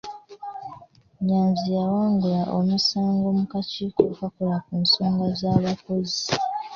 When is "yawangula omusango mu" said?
1.77-3.43